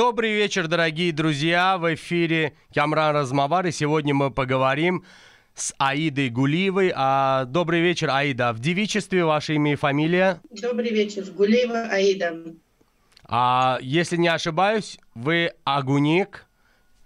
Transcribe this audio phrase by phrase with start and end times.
[0.00, 1.76] Добрый вечер, дорогие друзья.
[1.76, 3.66] В эфире Камран Размавар.
[3.66, 5.04] И сегодня мы поговорим
[5.54, 6.90] с Аидой Гулиевой.
[6.96, 8.54] А, добрый вечер, Аида.
[8.54, 10.40] В девичестве ваше имя и фамилия?
[10.62, 11.24] Добрый вечер.
[11.30, 12.34] Гулиева Аида.
[13.26, 16.46] А, если не ошибаюсь, вы Агуник.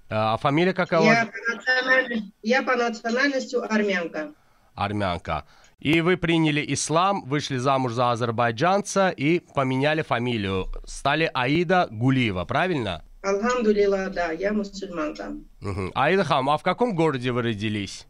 [0.09, 1.17] А фамилия какая у вас?
[1.19, 4.31] Я по, я по национальности армянка.
[4.77, 5.45] Армянка.
[5.79, 10.67] И вы приняли ислам, вышли замуж за азербайджанца и поменяли фамилию.
[10.87, 13.05] Стали Аида Гулиева, правильно?
[13.23, 15.33] Алхамдулилла, да, я мусульманка.
[15.63, 15.93] Угу.
[15.95, 18.07] Аида Хам, а в каком городе вы родились?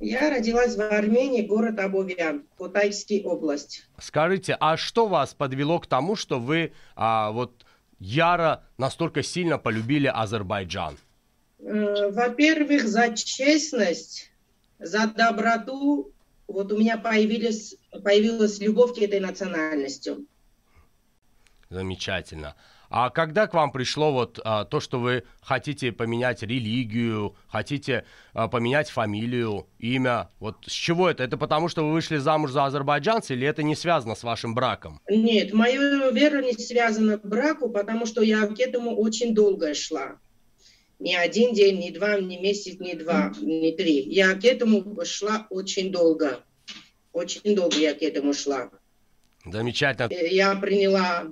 [0.00, 3.88] Я родилась в Армении, город Абовян, Кутайский область.
[3.98, 7.64] Скажите, а что вас подвело к тому, что вы а, вот
[7.98, 10.98] яро настолько сильно полюбили Азербайджан?
[11.60, 14.30] Э, во-первых, за честность,
[14.78, 16.12] за доброту.
[16.46, 20.16] Вот у меня появились, появилась любовь к этой национальности.
[21.70, 22.54] Замечательно.
[22.96, 28.46] А когда к вам пришло вот а, то, что вы хотите поменять религию, хотите а,
[28.46, 31.24] поменять фамилию, имя, вот с чего это?
[31.24, 35.00] Это потому, что вы вышли замуж за азербайджанца или это не связано с вашим браком?
[35.08, 40.20] Нет, моя вера не связана с браку, потому что я к этому очень долго шла.
[41.04, 44.00] Не один день, не два, не месяц, не два, не три.
[44.08, 46.40] Я к этому шла очень долго.
[47.12, 48.70] Очень долго я к этому шла.
[49.44, 50.08] Замечательно.
[50.14, 51.26] Я приняла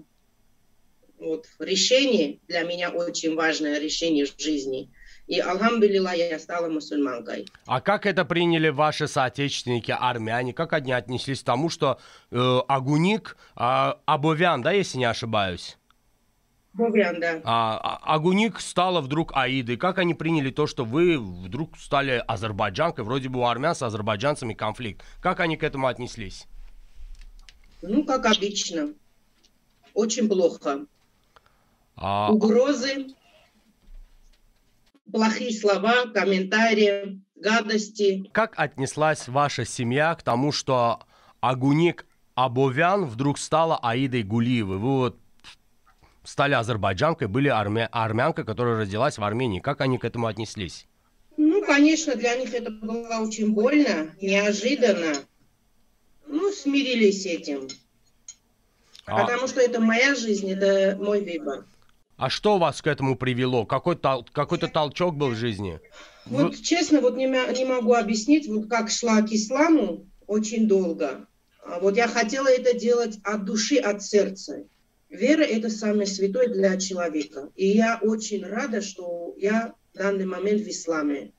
[1.18, 4.90] вот, решение, для меня очень важное решение в жизни.
[5.26, 7.46] И, алхамдулилла, я стала мусульманкой.
[7.64, 10.52] А как это приняли ваши соотечественники, армяне?
[10.52, 11.98] Как они отнеслись к тому, что
[12.30, 15.78] э, Агуник, э, Абовян, да, если не ошибаюсь?
[16.74, 17.40] Бовян, да.
[17.44, 19.76] А, а, Агуник стала вдруг Аидой.
[19.76, 23.04] Как они приняли то, что вы вдруг стали азербайджанкой?
[23.04, 25.04] Вроде бы у армян с азербайджанцами конфликт.
[25.20, 26.46] Как они к этому отнеслись?
[27.82, 28.94] Ну, как обычно.
[29.92, 30.86] Очень плохо.
[31.96, 32.32] А...
[32.32, 33.08] Угрозы,
[35.12, 38.30] плохие слова, комментарии, гадости.
[38.32, 41.00] Как отнеслась ваша семья к тому, что
[41.40, 44.78] Агуник Абовян вдруг стала Аидой Гулиевой?
[44.78, 45.21] Вы вот
[46.24, 47.88] стали азербайджанкой, были армя...
[47.92, 49.60] армянкой, которая родилась в Армении.
[49.60, 50.86] Как они к этому отнеслись?
[51.36, 55.16] Ну, конечно, для них это было очень больно, неожиданно.
[56.26, 57.68] Ну, смирились с этим.
[59.06, 59.22] А...
[59.22, 61.64] Потому что это моя жизнь, это мой выбор.
[62.16, 63.66] А что вас к этому привело?
[63.66, 65.80] Какой тол- какой-то толчок был в жизни?
[66.26, 66.62] Вот Вы...
[66.62, 71.26] честно, вот не, не могу объяснить, вот как шла к исламу очень долго.
[71.64, 74.64] А вот я хотела это делать от души, от сердца.
[75.12, 77.50] Вера– это самое святое для человека.
[77.54, 81.32] И я очень рада, что я в данный момент в исламе.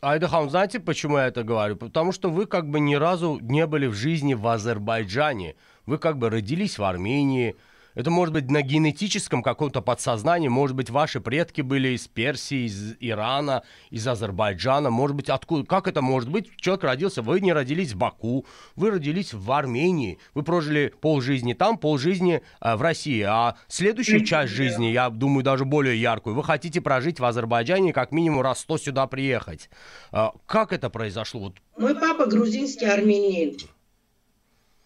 [0.00, 1.74] Айдахан, знаете, почему я это говорю?
[1.74, 5.56] Потому что вы как бы ни разу не были в жизни в Азербайджане.
[5.86, 7.56] Вы как бы родились в Армении,
[7.98, 12.94] это может быть на генетическом каком-то подсознании, может быть, ваши предки были из Персии, из
[13.00, 16.48] Ирана, из Азербайджана, может быть, откуда, как это может быть?
[16.58, 21.76] Человек родился, вы не родились в Баку, вы родились в Армении, вы прожили полжизни там,
[21.76, 26.80] полжизни э, в России, а следующую часть жизни, я думаю, даже более яркую, вы хотите
[26.80, 29.70] прожить в Азербайджане как минимум раз сто сюда приехать.
[30.12, 31.52] Э, как это произошло?
[31.76, 33.56] Мой папа грузинский армянин,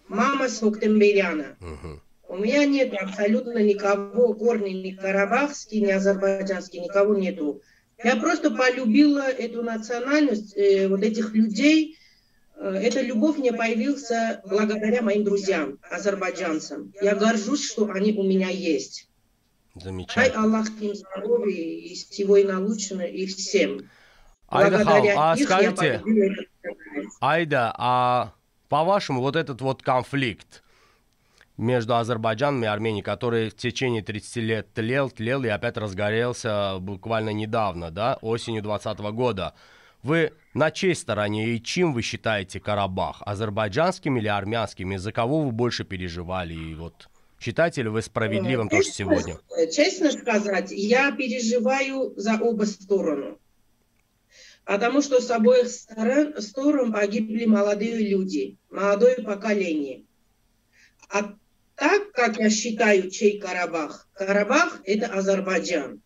[0.08, 0.62] мама с.
[0.62, 2.00] Угу.
[2.32, 7.60] У меня нет абсолютно никого, корни ни карабахский, ни азербайджанский, никого нету.
[8.02, 11.98] Я просто полюбила эту национальность, э, вот этих людей.
[12.56, 14.10] Э, эта любовь мне появилась
[14.46, 16.94] благодаря моим друзьям, азербайджанцам.
[17.02, 19.10] Я горжусь, что они у меня есть.
[19.74, 20.34] Замечательно.
[20.34, 23.90] Дай Аллах им здоровья и всего и наилучшего и всем.
[24.48, 26.02] Айда, а скажите,
[27.20, 28.32] Айда, а
[28.70, 30.61] по-вашему вот этот вот конфликт,
[31.62, 37.30] между Азербайджаном и Арменией, который в течение 30 лет тлел, тлел и опять разгорелся буквально
[37.30, 39.54] недавно, да, осенью 2020 года.
[40.02, 43.22] Вы на чьей стороне и чем вы считаете Карабах?
[43.24, 44.92] Азербайджанским или армянским?
[44.92, 46.54] Из-за кого вы больше переживали?
[46.54, 47.08] И вот
[47.38, 49.38] считаете ли вы справедливым то, что сегодня?
[49.72, 53.36] Честно сказать, я переживаю за оба стороны.
[54.64, 60.04] Потому что с обоих сторон, сторон погибли молодые люди, молодое поколение.
[61.08, 61.34] А
[61.82, 64.06] так, как я считаю, чей Карабах?
[64.14, 66.00] Карабах– это Азербайджан.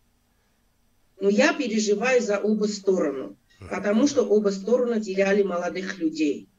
[1.21, 3.35] Но я переживаю за оба стороны,
[3.69, 6.49] потому что оба стороны теряли молодых людей.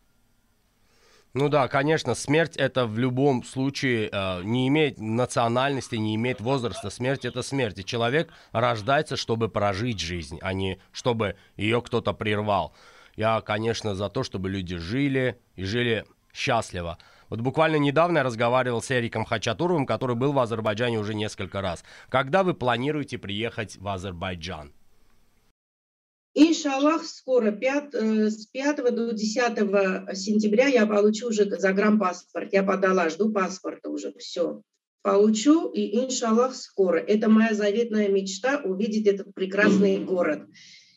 [1.34, 6.88] Ну да, конечно, смерть это в любом случае э, не имеет национальности, не имеет возраста.
[6.88, 7.80] Смерть это смерть.
[7.80, 12.72] И человек рождается, чтобы прожить жизнь, а не чтобы ее кто-то прервал.
[13.16, 16.98] Я, конечно, за то, чтобы люди жили и жили счастливо.
[17.30, 21.84] Вот буквально недавно я разговаривал с Эриком Хачатуровым, который был в Азербайджане уже несколько раз.
[22.08, 24.72] Когда вы планируете приехать в Азербайджан?
[26.34, 32.52] Иншаллах, скоро, 5, э, с 5 до 10 сентября я получу уже загранпаспорт.
[32.52, 34.62] Я подала, жду паспорта уже, все.
[35.02, 36.98] Получу, и иншаллах, скоро.
[36.98, 40.46] Это моя заветная мечта, увидеть этот прекрасный город.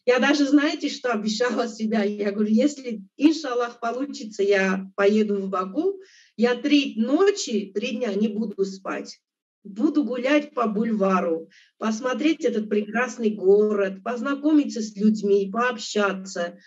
[0.05, 2.03] Я даже, знаете, что обещала себя?
[2.03, 5.99] Я говорю, если, иншаллах, получится, я поеду в Баку,
[6.37, 9.19] я три ночи, три дня не буду спать.
[9.63, 11.47] Буду гулять по бульвару,
[11.77, 16.57] посмотреть этот прекрасный город, познакомиться с людьми, пообщаться.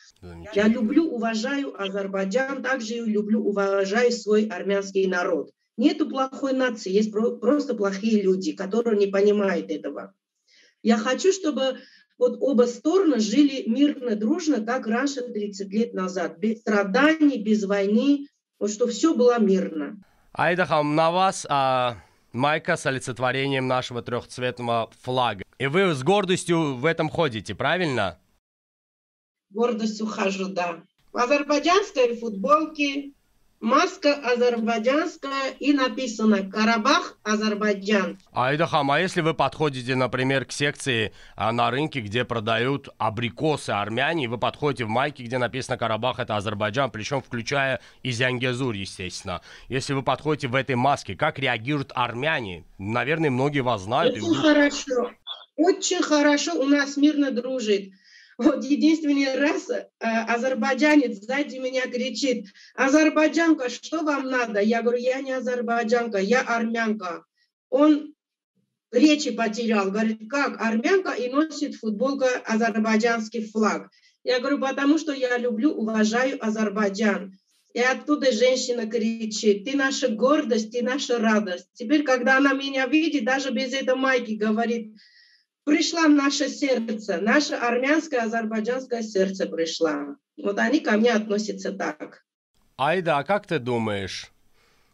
[0.54, 5.50] Я люблю, уважаю Азербайджан, также люблю, уважаю свой армянский народ.
[5.76, 10.14] Нету плохой нации, есть просто плохие люди, которые не понимают этого.
[10.84, 11.78] Я хочу, чтобы
[12.16, 18.28] вот оба стороны жили мирно, дружно, как раньше, 30 лет назад, без страданий, без войны,
[18.58, 19.96] вот что все было мирно.
[20.32, 21.96] Айдахам, на вас а,
[22.32, 25.44] майка с олицетворением нашего трехцветного флага.
[25.58, 28.18] И вы с гордостью в этом ходите, правильно?
[29.50, 30.82] Гордостью хожу, да.
[31.12, 33.12] В азербайджанской футболке,
[33.64, 38.18] Маска азербайджанская и написано «Карабах, Азербайджан».
[38.34, 44.28] Айдахам, а если вы подходите, например, к секции а, на рынке, где продают абрикосы армяне,
[44.28, 49.40] вы подходите в майке, где написано «Карабах, это Азербайджан», причем включая и Зянгезур, естественно.
[49.70, 52.66] Если вы подходите в этой маске, как реагируют армяне?
[52.76, 54.14] Наверное, многие вас знают.
[54.14, 54.36] Очень и...
[54.36, 55.10] хорошо.
[55.56, 57.94] Очень хорошо у нас мирно дружит.
[58.38, 64.60] Вот единственный раз э, азербайджанец сзади меня кричит, азербайджанка, что вам надо?
[64.60, 67.24] Я говорю, я не азербайджанка, я армянка.
[67.70, 68.14] Он
[68.90, 73.90] речи потерял, говорит, как армянка и носит футболка азербайджанский флаг.
[74.24, 77.36] Я говорю, потому что я люблю, уважаю Азербайджан.
[77.74, 81.68] И оттуда женщина кричит, ты наша гордость, ты наша радость.
[81.74, 84.94] Теперь, когда она меня видит, даже без этой майки, говорит,
[85.64, 90.16] пришла наше сердце, наше армянское, азербайджанское сердце пришло.
[90.36, 92.24] Вот они ко мне относятся так.
[92.76, 94.30] Айда, а как ты думаешь?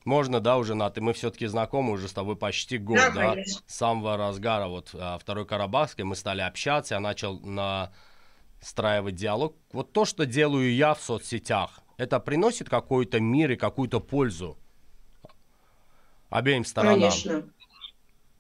[0.04, 1.00] Можно, да, уже на ты.
[1.00, 3.34] Мы все-таки знакомы уже с тобой почти год, да?
[3.34, 3.42] да?
[3.44, 9.56] С самого разгара вот а, Второй Карабахской мы стали общаться, я начал настраивать диалог.
[9.72, 14.56] Вот то, что делаю я в соцсетях, это приносит какой-то мир и какую-то пользу
[16.30, 17.00] обеим сторонам?
[17.00, 17.44] Конечно,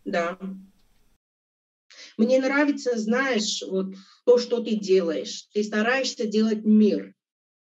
[0.04, 0.38] да.
[2.20, 3.94] Мне нравится, знаешь, вот
[4.26, 5.48] то, что ты делаешь.
[5.54, 7.14] Ты стараешься делать мир.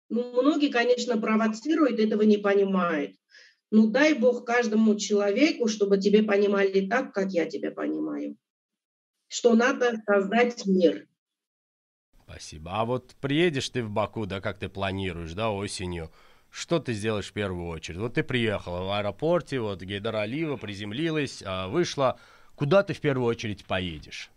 [0.09, 3.15] Ну, многие, конечно, провоцируют, этого не понимают.
[3.69, 8.37] Ну, дай Бог каждому человеку, чтобы тебе понимали так, как я тебя понимаю.
[9.27, 11.05] Что надо создать мир.
[12.23, 12.71] Спасибо.
[12.73, 16.09] А вот приедешь ты в Баку, да, как ты планируешь, да, осенью,
[16.49, 17.99] что ты сделаешь в первую очередь?
[17.99, 22.19] Вот ты приехала в аэропорте, вот Гейдар Алиева приземлилась, а, вышла.
[22.55, 24.31] Куда ты в первую очередь поедешь?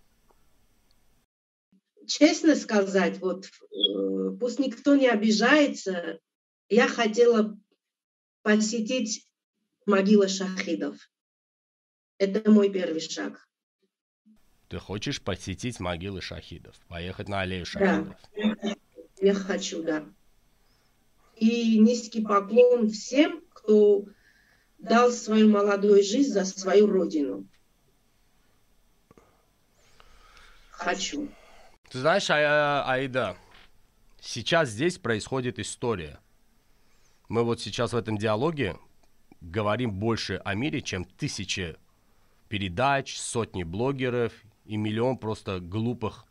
[2.06, 6.18] Честно сказать, вот э, пусть никто не обижается,
[6.68, 7.58] я хотела
[8.42, 9.28] посетить
[9.86, 10.96] могилы шахидов.
[12.18, 13.46] Это мой первый шаг.
[14.68, 18.16] Ты хочешь посетить могилы шахидов, поехать на аллею шахидов?
[18.36, 18.76] Да,
[19.20, 20.06] я хочу, да.
[21.36, 24.06] И низкий поклон всем, кто
[24.78, 27.46] дал свою молодую жизнь за свою родину.
[30.70, 31.28] Хочу.
[31.92, 33.36] Ты знаешь, а, Аида,
[34.18, 36.20] сейчас здесь происходит история.
[37.28, 38.78] Мы вот сейчас в этом диалоге
[39.42, 41.76] говорим больше о мире, чем тысячи
[42.48, 44.32] передач, сотни блогеров
[44.64, 46.24] и миллион просто глупых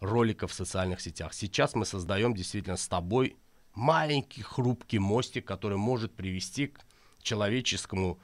[0.00, 1.34] роликов в социальных сетях.
[1.34, 3.36] Сейчас мы создаем действительно с тобой
[3.74, 6.80] маленький хрупкий мостик, который может привести к
[7.20, 8.18] человеческому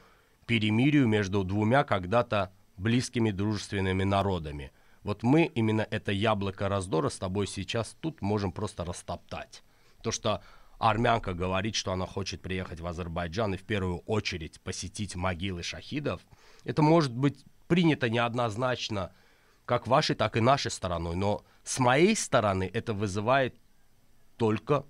[0.46, 7.46] перемирию между двумя когда-то близкими дружественными народами– вот мы именно это яблоко раздора с тобой
[7.46, 9.62] сейчас тут можем просто растоптать.
[10.02, 10.42] То, что
[10.78, 16.20] армянка говорит, что она хочет приехать в Азербайджан и в первую очередь посетить могилы шахидов,
[16.64, 19.12] это может быть принято неоднозначно
[19.64, 21.16] как вашей, так и нашей стороной.
[21.16, 23.56] Но с моей стороны это вызывает
[24.36, 24.84] только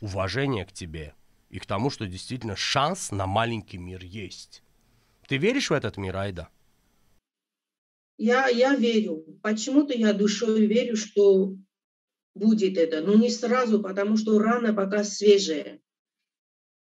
[0.00, 1.14] уважение к тебе
[1.50, 4.62] и к тому, что действительно шанс на маленький мир есть.
[5.28, 6.48] Ты веришь в этот мир, Айда?
[8.18, 9.24] Я, я верю.
[9.42, 11.54] Почему-то я душой верю, что
[12.34, 13.00] будет это.
[13.00, 15.80] Но не сразу, потому что рана пока свежая.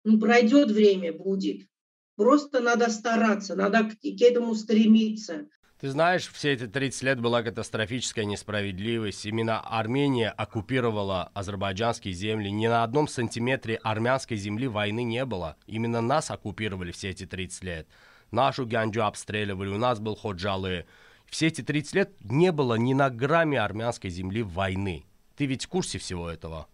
[0.03, 1.67] Ну, пройдет время, будет.
[2.15, 5.47] Просто надо стараться, надо к, к этому стремиться.
[5.79, 9.25] Ты знаешь, все эти 30 лет была катастрофическая несправедливость.
[9.25, 12.51] Именно Армения оккупировала азербайджанские земли.
[12.51, 15.57] Ни на одном сантиметре армянской земли войны не было.
[15.65, 17.87] Именно нас оккупировали все эти 30 лет.
[18.29, 20.85] Нашу Гянджу обстреливали, у нас был Ходжалы.
[21.31, 25.05] Все эти 30 лет не было ни на грамме армянской земли войны.
[25.37, 26.67] Ты ведь в курсе всего этого?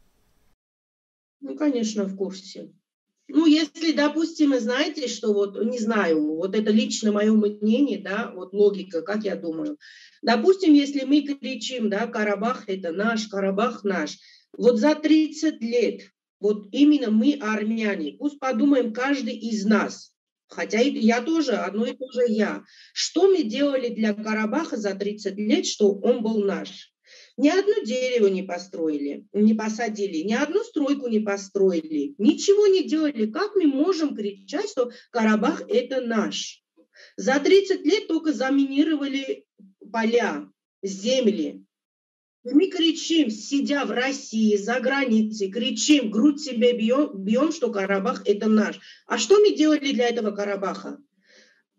[1.39, 2.73] Ну, конечно, в курсе.
[3.27, 8.51] Ну, если, допустим, знаете, что вот, не знаю, вот это лично мое мнение, да, вот
[8.51, 9.77] логика, как я думаю.
[10.23, 14.17] Допустим, если мы кричим, да, Карабах это наш, Карабах наш,
[14.57, 16.01] вот за 30 лет,
[16.39, 20.15] вот именно мы, армяне, пусть подумаем каждый из нас,
[20.47, 22.63] хотя я тоже, одно и то же я,
[22.93, 26.91] что мы делали для Карабаха за 30 лет, что он был наш?
[27.37, 33.31] Ни одно дерево не построили, не посадили, ни одну стройку не построили, ничего не делали.
[33.31, 36.63] Как мы можем кричать, что Карабах– это наш?
[37.15, 39.45] За 30 лет только заминировали
[39.91, 40.49] поля,
[40.81, 41.66] земли.
[42.51, 48.47] Мы кричим, сидя в России, за границей, кричим, грудь себе бьем, бьем, что Карабах– это
[48.47, 48.79] наш.
[49.05, 50.97] А что мы делали для этого Карабаха?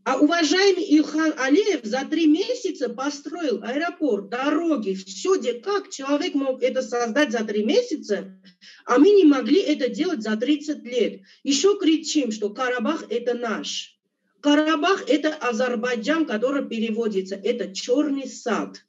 [0.04, 6.62] А уважаемый Ильхан Алиев за три месяца построил аэропорт, дороги, все, где как человек мог
[6.62, 8.40] это создать за три месяца,
[8.86, 11.20] а мы не могли это делать за 30 лет.
[11.42, 13.98] Еще кричим, что Карабах– это наш.
[14.40, 18.84] Карабах– это Азербайджан, который переводится, это черный сад.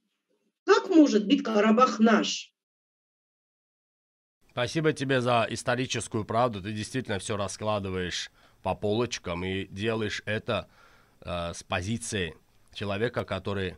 [0.70, 2.54] Как может быть Карабах наш?
[4.52, 6.62] Спасибо тебе за историческую правду.
[6.62, 8.30] Ты действительно все раскладываешь
[8.62, 10.70] по полочкам и делаешь это–
[11.22, 12.36] э, с позиции
[12.74, 13.78] человека, который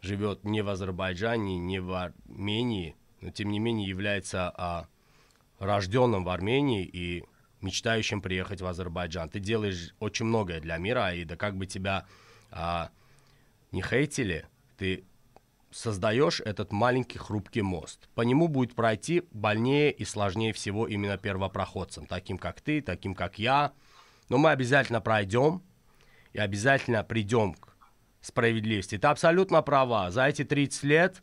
[0.00, 4.88] живет не в Азербайджане, не в Армении, но тем не менее является а,
[5.58, 7.24] рожденным в Армении и
[7.62, 9.30] мечтающим приехать в Азербайджан.
[9.30, 11.36] Ты делаешь очень многое для мира, Аида.
[11.36, 12.06] Как бы тебя
[12.50, 12.90] а,
[13.72, 15.04] не хейтили, ты
[15.74, 18.08] создаешь этот маленький хрупкий мост.
[18.14, 23.38] По нему будет пройти больнее и сложнее всего именно первопроходцам, таким как ты, таким как
[23.40, 23.72] я.
[24.28, 25.62] Но мы обязательно пройдем,
[26.32, 27.74] и обязательно придем к
[28.20, 28.98] справедливости.
[28.98, 30.10] Ты абсолютно права.
[30.10, 31.22] За эти 30 лет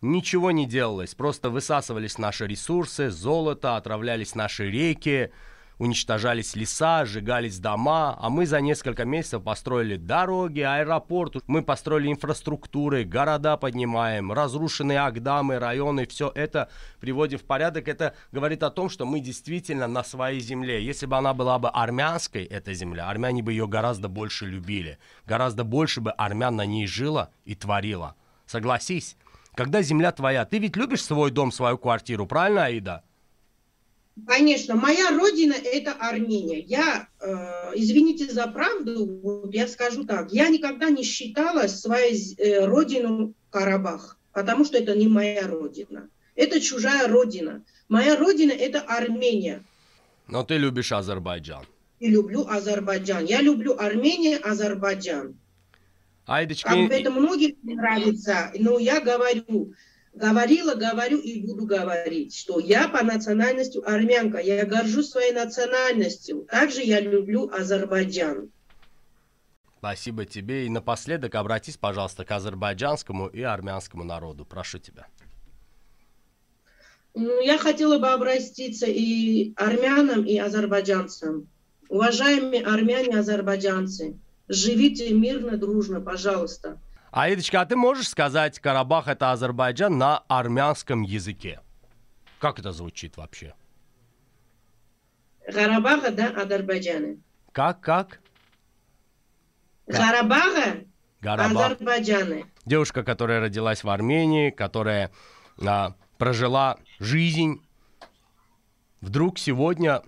[0.00, 1.14] ничего не делалось.
[1.14, 5.30] Просто высасывались наши ресурсы, золото, отравлялись наши реки,
[5.78, 13.04] уничтожались леса, сжигались дома, а мы за несколько месяцев построили дороги, аэропорт, мы построили инфраструктуры,
[13.04, 16.68] города поднимаем, разрушенные Агдамы, районы, все это
[17.00, 17.88] приводим в порядок.
[17.88, 20.84] Это говорит о том, что мы действительно на своей земле.
[20.84, 25.64] Если бы она была бы армянской, эта земля, армяне бы ее гораздо больше любили, гораздо
[25.64, 28.14] больше бы армян на ней жило и творило.
[28.46, 29.16] Согласись,
[29.54, 33.02] когда земля твоя, ты ведь любишь свой дом, свою квартиру, правильно, Аида?
[34.26, 36.60] Конечно, моя родина– это Армения.
[36.60, 43.34] Я, э, извините за правду, я скажу так, я никогда не считала свою э, родину
[43.50, 46.08] Карабах, потому что это не моя родина.
[46.36, 47.64] Это чужая родина.
[47.88, 49.64] Моя родина– это Армения.
[50.28, 51.64] Но ты любишь Азербайджан.
[51.98, 53.24] И люблю Азербайджан.
[53.24, 55.36] Я люблю Армению, Азербайджан.
[56.26, 56.70] Айдочка...
[56.70, 59.74] Как бы это многим нравится, но я говорю,
[60.14, 66.46] говорила, говорю и буду говорить, что я по национальности армянка, я горжусь своей национальностью.
[66.50, 68.50] Также я люблю Азербайджан.
[69.78, 70.66] Спасибо тебе.
[70.66, 74.46] И напоследок обратись, пожалуйста, к азербайджанскому и армянскому народу.
[74.46, 75.06] Прошу тебя.
[77.14, 81.48] Ну, я хотела бы обратиться и армянам, и азербайджанцам.
[81.88, 84.18] Уважаемые армяне и азербайджанцы,
[84.48, 86.80] живите мирно, дружно, пожалуйста.
[87.14, 91.60] Аидочка, а ты можешь сказать, Карабах это Азербайджан на армянском языке?
[92.40, 93.54] Как это звучит вообще?
[95.46, 97.20] Карабаха, да, Азербайджаны.
[97.52, 98.20] Как, как?
[99.86, 100.78] Карабаха,
[101.20, 101.66] Гарабах.
[101.66, 102.46] Азербайджаны.
[102.66, 105.12] Девушка, которая родилась в Армении, которая
[105.64, 107.64] а, прожила жизнь,
[109.00, 110.02] вдруг сегодня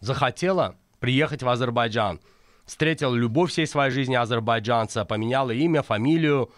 [0.00, 2.20] захотела приехать в Азербайджан
[2.66, 6.50] встретил любовь всей своей жизни азербайджанца, поменяла имя, фамилию,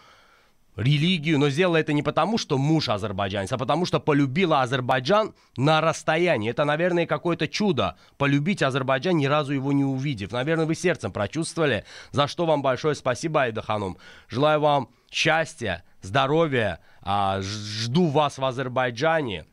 [0.77, 5.81] религию, но сделала это не потому, что муж азербайджанец, а потому что полюбила Азербайджан на
[5.81, 6.51] расстоянии.
[6.51, 7.97] Это, наверное, какое-то чудо.
[8.19, 10.33] Полюбить Азербайджан, ни разу его не увидев.
[10.33, 11.85] Наверное, вы сердцем прочувствовали.
[12.13, 13.97] За что вам большое спасибо, Айда Ханум.
[14.29, 16.81] Желаю вам счастья, здоровья.
[17.01, 19.47] А, жду вас в Азербайджане.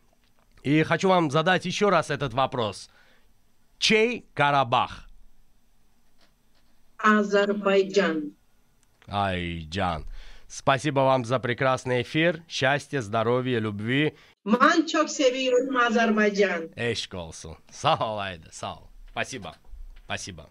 [0.64, 2.90] И хочу вам задать еще раз этот вопрос.
[3.78, 5.08] Чей Карабах?
[7.04, 8.34] Азербайджан.
[9.08, 10.06] Айджан.
[10.48, 12.44] Спасибо вам за прекрасный эфир.
[12.48, 14.16] Счастья, здоровья, любви.
[14.44, 16.70] Ман çok seviyorum Azerbaycan.
[16.78, 17.56] Eşk olsun.
[17.72, 18.88] Sağ ol Ayda, sağ ol.
[19.12, 19.56] Спасибо.
[20.06, 20.50] Спасибо.